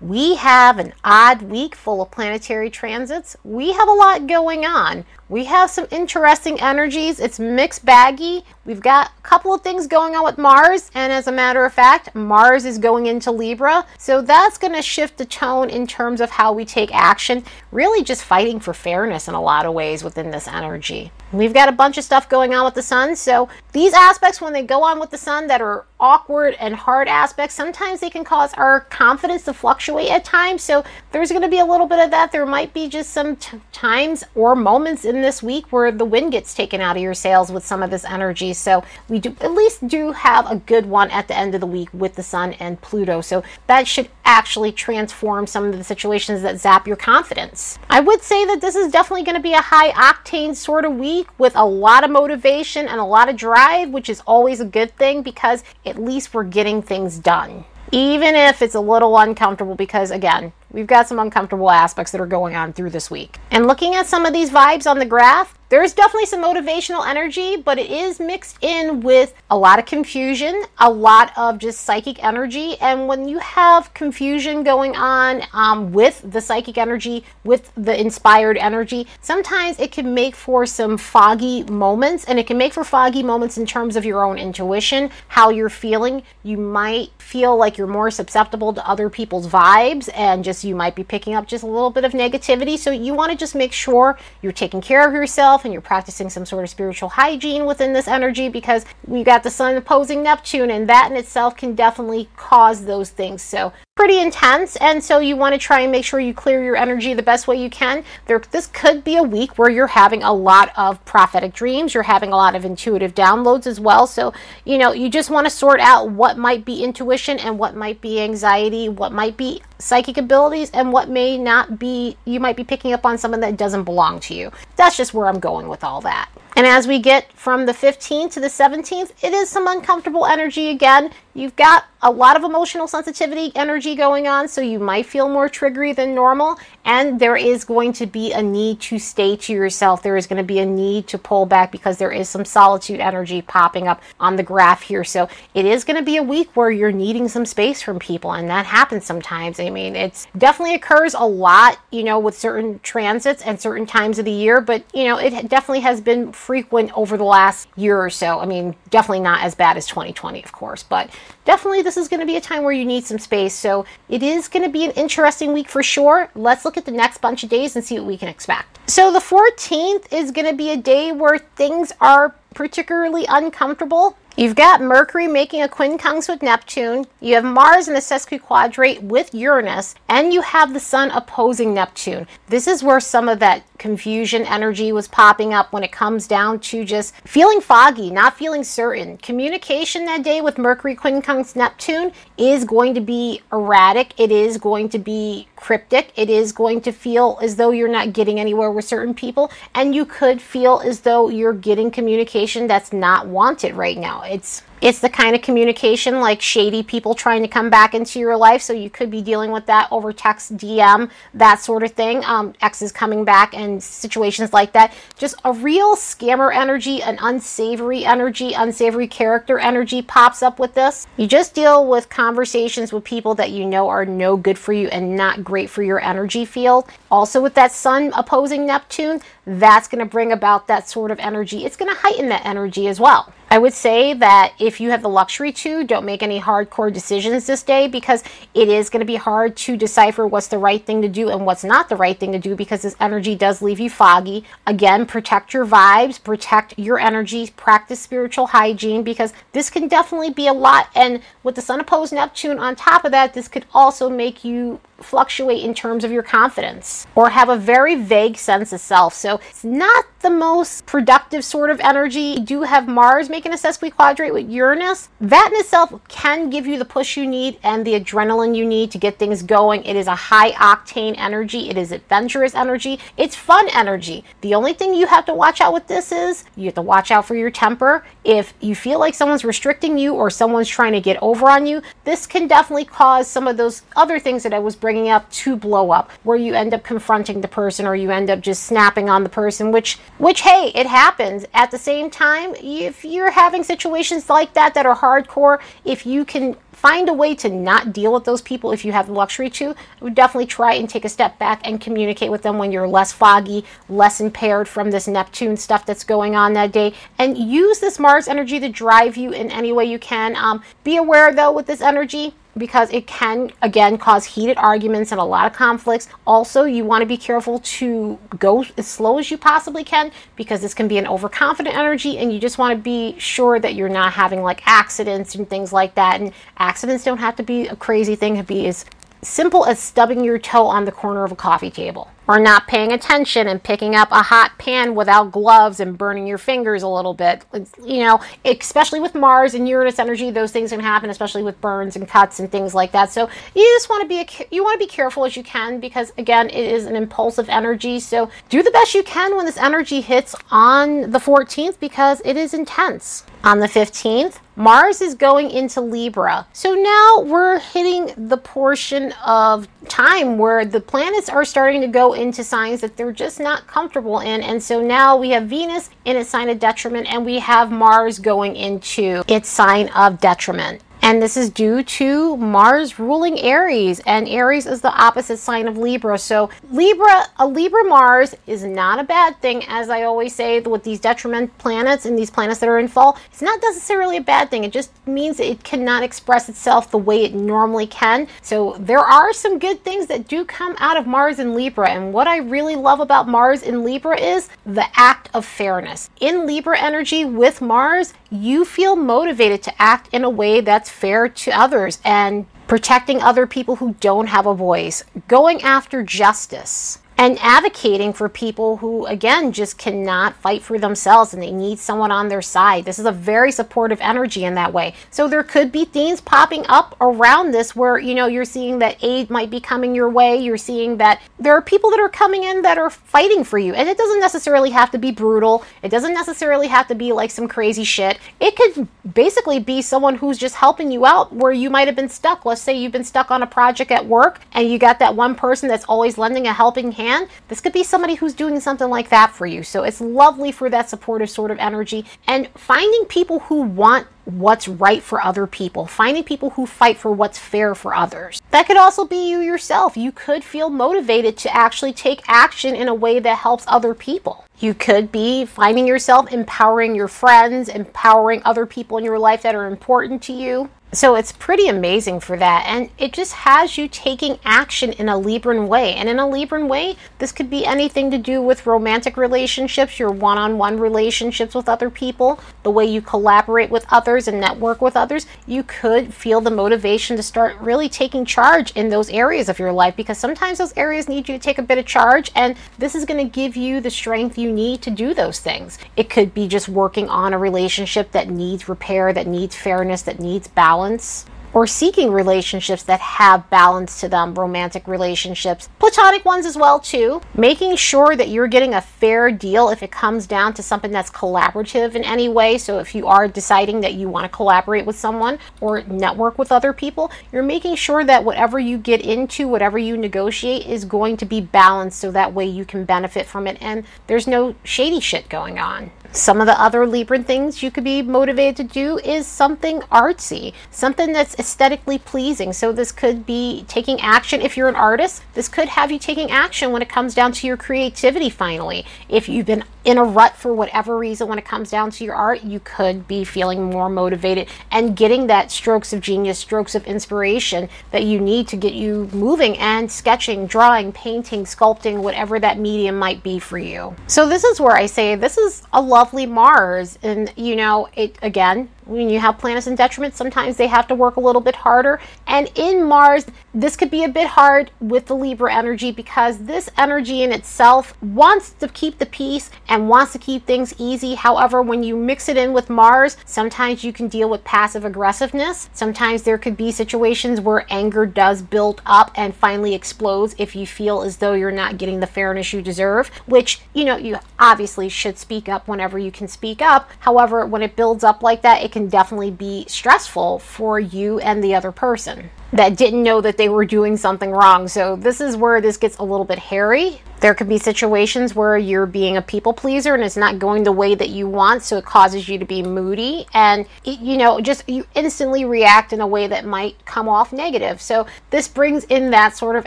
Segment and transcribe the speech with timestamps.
[0.00, 3.36] We have an odd week full of planetary transits.
[3.44, 5.04] We have a lot going on.
[5.28, 7.20] We have some interesting energies.
[7.20, 8.42] It's mixed baggy.
[8.64, 11.72] We've got a couple of things going on with Mars, and as a matter of
[11.72, 13.86] fact, Mars is going into Libra.
[13.98, 18.02] So that's going to shift the tone in terms of how we take action, really
[18.02, 21.12] just fighting for fairness in a lot of ways within this energy.
[21.32, 23.14] We've got a bunch of stuff going on with the sun.
[23.14, 27.06] So these aspects, when they go on with the sun that are awkward and hard
[27.06, 30.62] aspects, sometimes they can cause our confidence to fluctuate at times.
[30.62, 32.32] So there's going to be a little bit of that.
[32.32, 36.32] There might be just some t- times or moments in this week where the wind
[36.32, 38.52] gets taken out of your sails with some of this energy.
[38.52, 41.66] So we do at least do have a good one at the end of the
[41.66, 43.20] week with the sun and Pluto.
[43.20, 47.78] So that should actually transform some of the situations that zap your confidence.
[47.88, 50.94] I would say that this is definitely going to be a high octane sort of
[50.94, 54.64] week with a lot of motivation and a lot of drive, which is always a
[54.64, 59.74] good thing because at least we're getting things done even if it's a little uncomfortable
[59.74, 63.38] because again we've got some uncomfortable aspects that are going on through this week.
[63.50, 67.56] And looking at some of these vibes on the graph there's definitely some motivational energy,
[67.56, 72.22] but it is mixed in with a lot of confusion, a lot of just psychic
[72.24, 72.76] energy.
[72.80, 78.58] And when you have confusion going on um, with the psychic energy, with the inspired
[78.58, 82.24] energy, sometimes it can make for some foggy moments.
[82.24, 85.70] And it can make for foggy moments in terms of your own intuition, how you're
[85.70, 86.24] feeling.
[86.42, 90.96] You might feel like you're more susceptible to other people's vibes, and just you might
[90.96, 92.76] be picking up just a little bit of negativity.
[92.76, 95.82] So you want to just make sure you're taking care of yourself yourself and you're
[95.82, 100.22] practicing some sort of spiritual hygiene within this energy because we got the sun opposing
[100.22, 103.42] Neptune, and that in itself can definitely cause those things.
[103.42, 106.74] So pretty intense and so you want to try and make sure you clear your
[106.74, 108.02] energy the best way you can.
[108.24, 112.04] There this could be a week where you're having a lot of prophetic dreams you're
[112.04, 114.06] having a lot of intuitive downloads as well.
[114.06, 114.32] So
[114.64, 118.00] you know you just want to sort out what might be intuition and what might
[118.00, 122.64] be anxiety what might be psychic abilities and what may not be you might be
[122.64, 124.50] picking up on something that doesn't belong to you.
[124.76, 128.32] That's just where i'm going with all that and as we get from the 15th
[128.32, 131.10] to the 17th, it is some uncomfortable energy again.
[131.32, 135.48] You've got a lot of emotional sensitivity energy going on, so you might feel more
[135.48, 136.58] triggery than normal.
[136.84, 140.02] And there is going to be a need to stay to yourself.
[140.02, 143.00] There is going to be a need to pull back because there is some solitude
[143.00, 145.04] energy popping up on the graph here.
[145.04, 148.32] So it is going to be a week where you're needing some space from people,
[148.32, 149.60] and that happens sometimes.
[149.60, 154.18] I mean, it definitely occurs a lot, you know, with certain transits and certain times
[154.18, 157.96] of the year, but you know, it definitely has been frequent over the last year
[157.96, 158.40] or so.
[158.40, 161.08] I mean, definitely not as bad as 2020, of course, but
[161.44, 163.54] definitely this is going to be a time where you need some space.
[163.54, 166.28] So it is going to be an interesting week for sure.
[166.34, 168.80] Let's look at the next bunch of days and see what we can expect.
[168.90, 174.16] So the 14th is going to be a day where things are particularly uncomfortable.
[174.36, 179.34] You've got Mercury making a quincunx with Neptune, you have Mars in a sesquiquadrate with
[179.34, 182.28] Uranus, and you have the Sun opposing Neptune.
[182.48, 186.60] This is where some of that confusion energy was popping up when it comes down
[186.60, 189.16] to just feeling foggy, not feeling certain.
[189.18, 194.88] Communication that day with Mercury quincunx Neptune is going to be erratic, it is going
[194.90, 198.84] to be cryptic, it is going to feel as though you're not getting anywhere with
[198.84, 203.98] certain people, and you could feel as though you're getting communication that's not wanted right
[203.98, 204.19] now.
[204.26, 208.36] It's it's the kind of communication like shady people trying to come back into your
[208.36, 208.62] life.
[208.62, 212.24] So you could be dealing with that over text, DM, that sort of thing.
[212.24, 214.94] Um, exes coming back and situations like that.
[215.18, 221.06] Just a real scammer energy, an unsavory energy, unsavory character energy pops up with this.
[221.16, 224.88] You just deal with conversations with people that you know are no good for you
[224.88, 226.88] and not great for your energy field.
[227.10, 231.64] Also, with that sun opposing Neptune, that's going to bring about that sort of energy.
[231.64, 233.32] It's going to heighten that energy as well.
[233.52, 237.46] I would say that if you have the luxury to, don't make any hardcore decisions
[237.46, 238.22] this day because
[238.52, 241.46] it is going to be hard to decipher what's the right thing to do and
[241.46, 244.44] what's not the right thing to do because this energy does leave you foggy.
[244.66, 250.46] Again, protect your vibes, protect your energy, practice spiritual hygiene because this can definitely be
[250.46, 250.90] a lot.
[250.94, 254.80] And with the Sun opposed Neptune on top of that, this could also make you
[255.02, 259.14] fluctuate in terms of your confidence or have a very vague sense of self.
[259.14, 262.20] So it's not the most productive sort of energy.
[262.20, 265.08] You do have Mars making a sesquiquadrate with Uranus.
[265.20, 268.90] That in itself can give you the push you need and the adrenaline you need
[268.90, 269.82] to get things going.
[269.84, 271.70] It is a high octane energy.
[271.70, 272.98] It is adventurous energy.
[273.16, 274.24] It's fun energy.
[274.42, 277.10] The only thing you have to watch out with this is you have to watch
[277.10, 278.04] out for your temper.
[278.24, 281.80] If you feel like someone's restricting you or someone's trying to get over on you,
[282.04, 285.30] this can definitely cause some of those other things that I was bringing bringing up
[285.30, 288.64] to blow up, where you end up confronting the person or you end up just
[288.64, 291.44] snapping on the person, which, which, hey, it happens.
[291.54, 296.24] At the same time, if you're having situations like that that are hardcore, if you
[296.24, 299.50] can find a way to not deal with those people if you have the luxury
[299.50, 299.74] to.
[300.00, 303.12] Would definitely try and take a step back and communicate with them when you're less
[303.12, 306.94] foggy, less impaired from this Neptune stuff that's going on that day.
[307.18, 310.34] And use this Mars energy to drive you in any way you can.
[310.36, 315.20] Um, be aware though with this energy, because it can again cause heated arguments and
[315.20, 316.08] a lot of conflicts.
[316.26, 320.60] Also, you want to be careful to go as slow as you possibly can because
[320.60, 323.88] this can be an overconfident energy and you just want to be sure that you're
[323.88, 326.20] not having like accidents and things like that.
[326.20, 328.84] And accidents don't have to be a crazy thing, to be as
[329.22, 332.92] simple as stubbing your toe on the corner of a coffee table or not paying
[332.92, 337.12] attention and picking up a hot pan without gloves and burning your fingers a little
[337.12, 337.44] bit.
[337.84, 341.96] You know, especially with Mars and Uranus energy, those things can happen, especially with burns
[341.96, 343.10] and cuts and things like that.
[343.10, 345.80] So you just want to be a, you want to be careful as you can
[345.80, 347.98] because again, it is an impulsive energy.
[347.98, 352.36] So do the best you can when this energy hits on the 14th because it
[352.36, 353.24] is intense.
[353.42, 356.46] On the 15th, Mars is going into Libra.
[356.52, 362.12] So now we're hitting the portion of time where the planets are starting to go
[362.20, 364.42] into signs that they're just not comfortable in.
[364.42, 368.18] And so now we have Venus in its sign of detriment and we have Mars
[368.18, 370.82] going into its sign of detriment.
[371.02, 375.78] And this is due to Mars ruling Aries, and Aries is the opposite sign of
[375.78, 376.18] Libra.
[376.18, 380.84] So, Libra, a Libra Mars is not a bad thing, as I always say with
[380.84, 383.18] these detriment planets and these planets that are in fall.
[383.32, 387.24] It's not necessarily a bad thing, it just means it cannot express itself the way
[387.24, 388.28] it normally can.
[388.42, 392.12] So, there are some good things that do come out of Mars in Libra, and
[392.12, 396.10] what I really love about Mars in Libra is the act of fairness.
[396.20, 401.28] In Libra energy with Mars, you feel motivated to act in a way that's fair
[401.28, 407.38] to others and protecting other people who don't have a voice, going after justice and
[407.42, 412.28] advocating for people who, again, just cannot fight for themselves and they need someone on
[412.28, 412.86] their side.
[412.86, 414.94] This is a very supportive energy in that way.
[415.10, 418.96] So there could be themes popping up around this where, you know, you're seeing that
[419.02, 420.38] aid might be coming your way.
[420.38, 423.74] You're seeing that there are people that are coming in that are fighting for you.
[423.74, 427.30] And it doesn't necessarily have to be brutal, it doesn't necessarily have to be like
[427.30, 428.18] some crazy shit.
[428.40, 432.08] It could basically be someone who's just helping you out where you might have been
[432.08, 432.46] stuck.
[432.46, 435.34] Let's say you've been stuck on a project at work and you got that one
[435.34, 437.09] person that's always lending a helping hand
[437.48, 439.62] this could be somebody who's doing something like that for you.
[439.62, 444.68] So it's lovely for that supportive sort of energy and finding people who want what's
[444.68, 448.40] right for other people, finding people who fight for what's fair for others.
[448.50, 449.96] That could also be you yourself.
[449.96, 454.44] You could feel motivated to actually take action in a way that helps other people.
[454.58, 459.54] You could be finding yourself empowering your friends, empowering other people in your life that
[459.54, 460.70] are important to you.
[460.92, 462.64] So it's pretty amazing for that.
[462.66, 465.94] And it just has you taking action in a Libran way.
[465.94, 470.10] And in a Libran way, this could be anything to do with romantic relationships, your
[470.10, 474.82] one on one relationships with other people, the way you collaborate with others and network
[474.82, 475.26] with others.
[475.46, 479.72] You could feel the motivation to start really taking charge in those areas of your
[479.72, 482.32] life because sometimes those areas need you to take a bit of charge.
[482.34, 485.78] And this is going to give you the strength you need to do those things.
[485.96, 490.18] It could be just working on a relationship that needs repair, that needs fairness, that
[490.18, 496.46] needs balance balance or seeking relationships that have balance to them, romantic relationships, platonic ones
[496.46, 497.20] as well too.
[497.34, 501.10] Making sure that you're getting a fair deal if it comes down to something that's
[501.10, 502.56] collaborative in any way.
[502.56, 506.52] So if you are deciding that you want to collaborate with someone or network with
[506.52, 511.16] other people, you're making sure that whatever you get into, whatever you negotiate is going
[511.16, 515.00] to be balanced so that way you can benefit from it and there's no shady
[515.00, 515.90] shit going on.
[516.12, 520.54] Some of the other Libran things you could be motivated to do is something artsy,
[520.72, 522.52] something that's aesthetically pleasing.
[522.52, 525.22] So this could be taking action if you're an artist.
[525.34, 528.84] This could have you taking action when it comes down to your creativity finally.
[529.08, 532.14] If you've been in a rut for whatever reason when it comes down to your
[532.14, 536.84] art, you could be feeling more motivated and getting that strokes of genius, strokes of
[536.86, 542.58] inspiration that you need to get you moving and sketching, drawing, painting, sculpting, whatever that
[542.58, 543.94] medium might be for you.
[544.06, 546.98] So this is where I say this is a lovely Mars.
[547.02, 550.94] And you know, it again, when you have planets in detriment, sometimes they have to
[550.94, 552.00] work a little bit harder.
[552.26, 556.68] And in Mars, this could be a bit hard with the Libra energy because this
[556.76, 561.14] energy in itself wants to keep the peace and wants to keep things easy.
[561.14, 565.70] However, when you mix it in with Mars, sometimes you can deal with passive aggressiveness.
[565.72, 570.66] Sometimes there could be situations where anger does build up and finally explodes if you
[570.66, 574.88] feel as though you're not getting the fairness you deserve, which, you know, you obviously
[574.88, 576.90] should speak up whenever you can speak up.
[577.00, 581.18] However, when it builds up like that, it can can definitely be stressful for you
[581.20, 584.66] and the other person that didn't know that they were doing something wrong.
[584.66, 587.00] So, this is where this gets a little bit hairy.
[587.20, 590.72] There could be situations where you're being a people pleaser and it's not going the
[590.72, 594.68] way that you want, so it causes you to be moody and you know, just
[594.68, 597.80] you instantly react in a way that might come off negative.
[597.82, 599.66] So, this brings in that sort of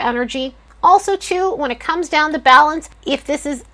[0.00, 0.56] energy.
[0.82, 3.64] Also, too, when it comes down to balance, if this is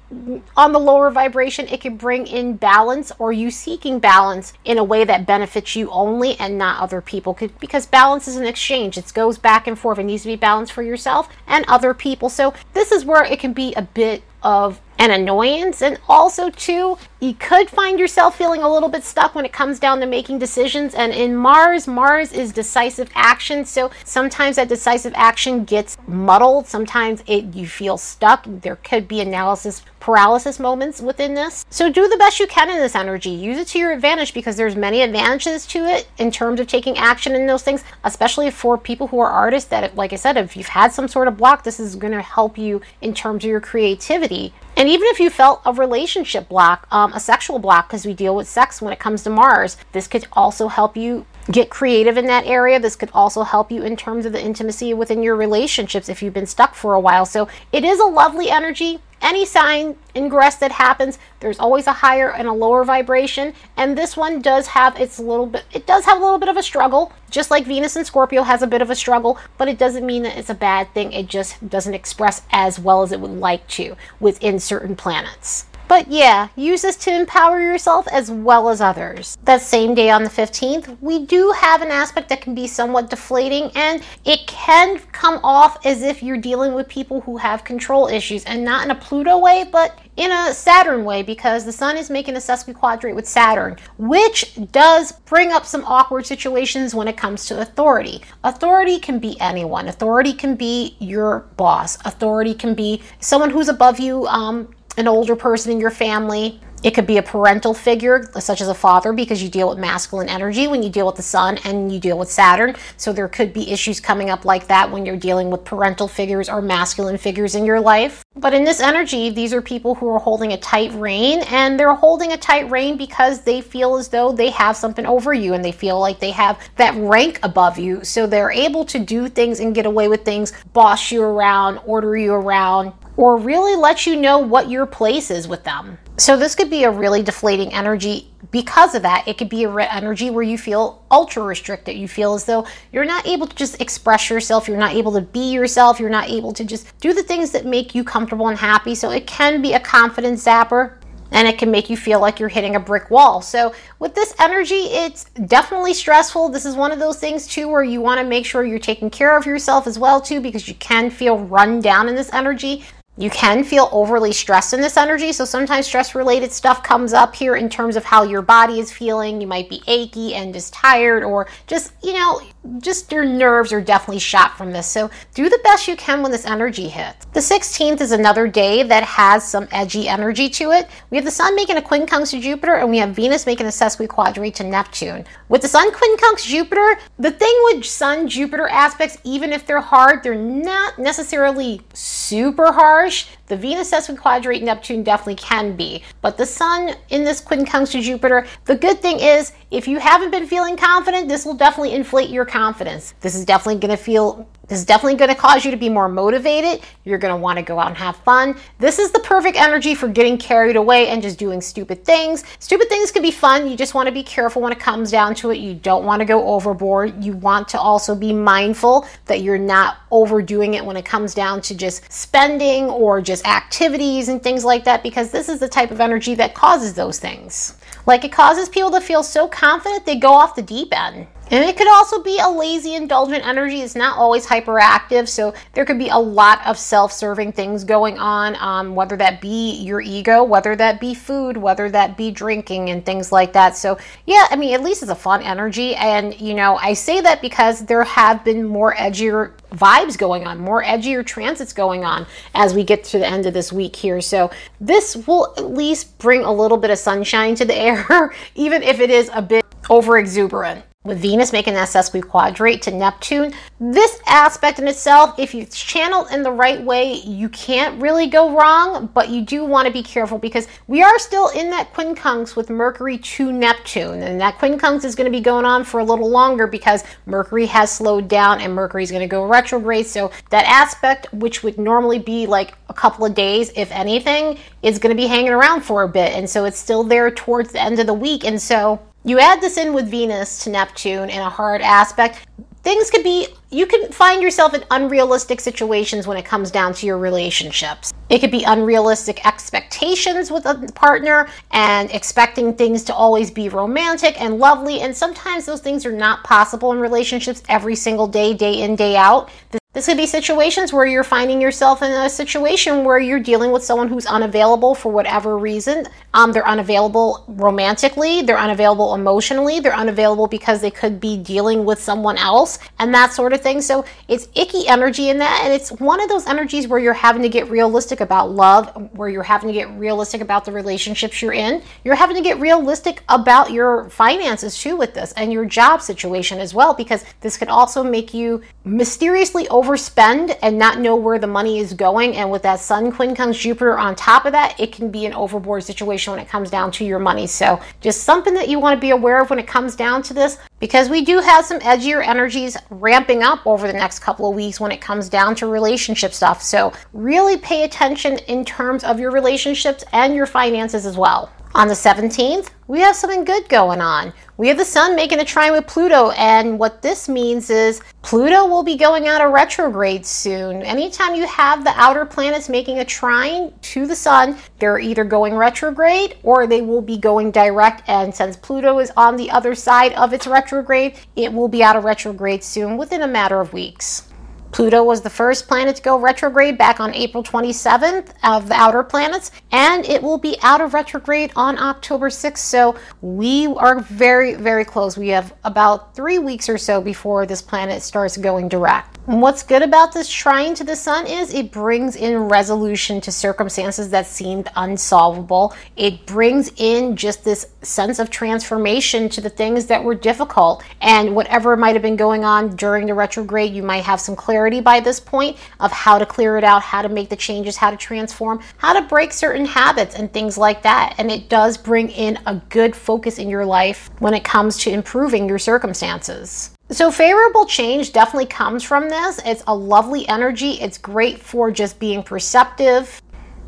[0.57, 4.85] on the lower vibration, it can bring in balance or you seeking balance in a
[4.85, 7.39] way that benefits you only and not other people.
[7.61, 9.99] Because balance is an exchange, it goes back and forth.
[9.99, 12.29] It needs to be balanced for yourself and other people.
[12.29, 15.81] So, this is where it can be a bit of an annoyance.
[15.81, 19.79] And also, too, you could find yourself feeling a little bit stuck when it comes
[19.79, 20.95] down to making decisions.
[20.95, 23.65] And in Mars, Mars is decisive action.
[23.65, 26.67] So sometimes that decisive action gets muddled.
[26.67, 28.45] Sometimes it you feel stuck.
[28.47, 31.67] There could be analysis paralysis moments within this.
[31.69, 33.31] So do the best you can in this energy.
[33.31, 36.97] Use it to your advantage because there's many advantages to it in terms of taking
[36.97, 40.57] action in those things, especially for people who are artists that like I said, if
[40.57, 43.51] you've had some sort of block, this is going to help you in terms of
[43.51, 44.55] your creativity.
[44.81, 48.35] And even if you felt a relationship block, um, a sexual block, because we deal
[48.35, 52.27] with sex when it comes to Mars, this could also help you get creative in
[52.27, 52.81] that area.
[52.81, 56.35] This could also help you in terms of the intimacy within your relationships if you've
[56.35, 57.27] been stuck for a while.
[57.27, 62.33] So it is a lovely energy any sign ingress that happens, there's always a higher
[62.33, 63.55] and a lower vibration.
[63.77, 66.57] And this one does have its little bit, it does have a little bit of
[66.57, 69.79] a struggle, just like Venus and Scorpio has a bit of a struggle, but it
[69.79, 71.13] doesn't mean that it's a bad thing.
[71.13, 75.67] It just doesn't express as well as it would like to within certain planets.
[75.91, 79.37] But yeah, use this to empower yourself as well as others.
[79.43, 83.11] That same day on the 15th, we do have an aspect that can be somewhat
[83.11, 88.07] deflating and it can come off as if you're dealing with people who have control
[88.07, 91.97] issues and not in a Pluto way, but in a Saturn way because the Sun
[91.97, 97.17] is making a sesquiquadrate with Saturn, which does bring up some awkward situations when it
[97.17, 98.23] comes to authority.
[98.45, 99.89] Authority can be anyone.
[99.89, 101.99] Authority can be your boss.
[102.05, 106.61] Authority can be someone who's above you, um, an older person in your family.
[106.83, 110.31] It could be a parental figure, such as a father, because you deal with masculine
[110.31, 112.75] energy when you deal with the sun and you deal with Saturn.
[112.97, 116.49] So there could be issues coming up like that when you're dealing with parental figures
[116.49, 118.25] or masculine figures in your life.
[118.35, 121.93] But in this energy, these are people who are holding a tight rein, and they're
[121.93, 125.63] holding a tight rein because they feel as though they have something over you and
[125.63, 128.03] they feel like they have that rank above you.
[128.05, 132.17] So they're able to do things and get away with things, boss you around, order
[132.17, 135.99] you around, or really let you know what your place is with them.
[136.17, 139.29] So this could be a really deflating energy because of that.
[139.29, 141.97] It could be a re- energy where you feel ultra restricted.
[141.97, 145.21] You feel as though you're not able to just express yourself, you're not able to
[145.21, 148.59] be yourself, you're not able to just do the things that make you comfortable and
[148.59, 148.95] happy.
[148.95, 150.95] So it can be a confidence zapper
[151.31, 153.43] and it can make you feel like you're hitting a brick wall.
[153.43, 156.49] So, with this energy, it's definitely stressful.
[156.49, 159.11] This is one of those things too where you want to make sure you're taking
[159.11, 162.83] care of yourself as well too because you can feel run down in this energy.
[163.21, 165.31] You can feel overly stressed in this energy.
[165.33, 168.91] So sometimes stress related stuff comes up here in terms of how your body is
[168.91, 169.43] feeling.
[169.43, 172.41] You might be achy and just tired, or just, you know,
[172.79, 174.87] just your nerves are definitely shot from this.
[174.87, 177.27] So do the best you can when this energy hits.
[177.33, 180.89] The 16th is another day that has some edgy energy to it.
[181.11, 183.71] We have the sun making a quincunx to Jupiter, and we have Venus making a
[183.71, 185.25] sesquiquadrate to Neptune.
[185.49, 190.23] With the sun quincunx Jupiter, the thing with sun Jupiter aspects, even if they're hard,
[190.23, 193.27] they're not necessarily super harsh.
[193.47, 196.05] The Venus sesquiquadrate Neptune definitely can be.
[196.21, 200.31] But the Sun in this quincunx to Jupiter, the good thing is if you haven't
[200.31, 203.15] been feeling confident, this will definitely inflate your confidence.
[203.21, 205.89] This is definitely going to feel this is definitely going to cause you to be
[205.89, 206.81] more motivated.
[207.05, 208.57] You're going to want to go out and have fun.
[208.79, 212.45] This is the perfect energy for getting carried away and just doing stupid things.
[212.61, 213.69] Stupid things can be fun.
[213.69, 215.59] You just want to be careful when it comes down to it.
[215.59, 217.25] You don't want to go overboard.
[217.25, 221.63] You want to also be mindful that you're not overdoing it when it comes down
[221.63, 225.91] to just spending or just activities and things like that because this is the type
[225.91, 227.77] of energy that causes those things.
[228.07, 231.27] Like it causes people to feel so confident they go off the deep end.
[231.51, 233.81] And it could also be a lazy, indulgent energy.
[233.81, 235.29] It's not always hyperactive.
[235.29, 239.41] So there could be a lot of self serving things going on, um, whether that
[239.41, 243.77] be your ego, whether that be food, whether that be drinking, and things like that.
[243.77, 245.97] So, yeah, I mean, at least it's a fun energy.
[245.97, 250.59] And, you know, I say that because there have been more edgier vibes going on,
[250.59, 254.21] more edgier transits going on as we get to the end of this week here.
[254.21, 258.85] So, this will at least bring a little bit of sunshine to the air, even
[258.85, 260.85] if it is a bit over exuberant.
[261.03, 263.55] With Venus making that sesquiquadrate quadrate to Neptune.
[263.81, 268.55] This aspect in itself, if you channel in the right way, you can't really go
[268.55, 272.55] wrong, but you do want to be careful because we are still in that quincunx
[272.55, 274.21] with Mercury to Neptune.
[274.21, 277.65] And that quincunx is going to be going on for a little longer because Mercury
[277.65, 280.07] has slowed down and Mercury is going to go retrograde.
[280.07, 284.99] So that aspect, which would normally be like a couple of days, if anything, is
[284.99, 286.35] going to be hanging around for a bit.
[286.35, 288.45] And so it's still there towards the end of the week.
[288.45, 292.47] And so you add this in with Venus to Neptune in a hard aspect.
[292.83, 297.07] Things could be, you can find yourself in unrealistic situations when it comes down to
[297.07, 298.11] your relationships.
[298.31, 304.41] It could be unrealistic expectations with a partner and expecting things to always be romantic
[304.41, 305.01] and lovely.
[305.03, 309.17] And sometimes those things are not possible in relationships every single day, day in, day
[309.17, 309.51] out.
[309.93, 313.83] This could be situations where you're finding yourself in a situation where you're dealing with
[313.83, 316.07] someone who's unavailable for whatever reason.
[316.33, 322.01] Um, they're unavailable romantically, they're unavailable emotionally, they're unavailable because they could be dealing with
[322.01, 323.83] someone else and that sort of thing.
[323.83, 325.63] So it's icky energy in that.
[325.65, 329.29] And it's one of those energies where you're having to get realistic about love, where
[329.29, 331.83] you're having to get realistic about the relationships you're in.
[332.05, 336.61] You're having to get realistic about your finances too with this and your job situation
[336.61, 341.47] as well, because this could also make you mysteriously overspend and not know where the
[341.47, 342.37] money is going.
[342.37, 345.85] And with that Sun quincunx Jupiter on top of that, it can be an overboard
[345.85, 347.47] situation when it comes down to your money.
[347.47, 350.35] So just something that you want to be aware of when it comes down to
[350.35, 354.55] this, because we do have some edgier energies ramping up over the next couple of
[354.55, 356.63] weeks when it comes down to relationship stuff.
[356.63, 361.51] So really pay attention in terms of your relationships and your finances as well.
[361.73, 364.33] On the 17th, we have something good going on.
[364.57, 368.67] We have the Sun making a trine with Pluto, and what this means is Pluto
[368.67, 370.83] will be going out of retrograde soon.
[370.83, 375.55] Anytime you have the outer planets making a trine to the Sun, they're either going
[375.55, 378.03] retrograde or they will be going direct.
[378.09, 381.95] And since Pluto is on the other side of its retrograde, it will be out
[381.95, 384.30] of retrograde soon within a matter of weeks.
[384.73, 389.03] Pluto was the first planet to go retrograde back on April 27th of the outer
[389.03, 392.59] planets, and it will be out of retrograde on October 6th.
[392.59, 395.17] So we are very, very close.
[395.17, 399.19] We have about three weeks or so before this planet starts going direct.
[399.27, 404.11] What's good about this trine to the sun is it brings in resolution to circumstances
[404.11, 405.75] that seemed unsolvable.
[405.97, 410.83] It brings in just this sense of transformation to the things that were difficult.
[411.01, 414.81] And whatever might have been going on during the retrograde, you might have some clarity
[414.81, 417.91] by this point of how to clear it out, how to make the changes, how
[417.91, 421.15] to transform, how to break certain habits, and things like that.
[421.19, 424.91] And it does bring in a good focus in your life when it comes to
[424.91, 426.71] improving your circumstances.
[426.91, 429.41] So, favorable change definitely comes from this.
[429.45, 430.73] It's a lovely energy.
[430.73, 433.23] It's great for just being perceptive,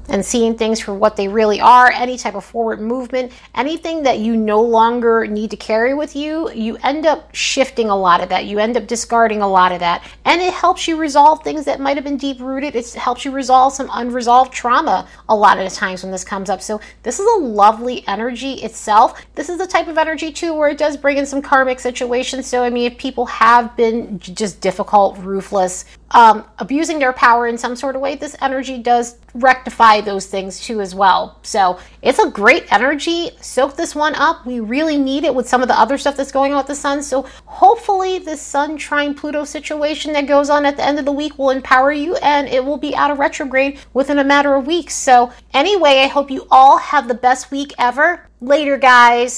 [0.09, 4.19] and seeing things for what they really are, any type of forward movement, anything that
[4.19, 8.29] you no longer need to carry with you, you end up shifting a lot of
[8.29, 8.47] that.
[8.47, 10.05] You end up discarding a lot of that.
[10.25, 12.75] And it helps you resolve things that might have been deep rooted.
[12.75, 16.51] It helps you resolve some unresolved trauma a lot of the times when this comes
[16.51, 16.61] up.
[16.61, 19.25] So, this is a lovely energy itself.
[19.35, 22.47] This is the type of energy, too, where it does bring in some karmic situations.
[22.47, 27.59] So, I mean, if people have been just difficult, ruthless, um, abusing their power in
[27.59, 31.39] some sort of way, this energy does rectify those things too as well.
[31.43, 33.31] So it's a great energy.
[33.41, 34.45] Soak this one up.
[34.47, 36.75] We really need it with some of the other stuff that's going on with the
[36.75, 37.03] sun.
[37.03, 41.13] So hopefully this sun trine Pluto situation that goes on at the end of the
[41.13, 44.67] week will empower you and it will be out of retrograde within a matter of
[44.67, 44.95] weeks.
[44.95, 48.27] So anyway, I hope you all have the best week ever.
[48.41, 49.33] Later, guys.